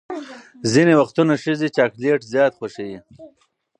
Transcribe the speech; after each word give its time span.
ځینې 0.71 0.93
وختونه 1.01 1.33
ښځې 1.43 1.67
چاکلیټ 1.77 2.21
زیات 2.33 2.53
خوښوي. 2.59 2.99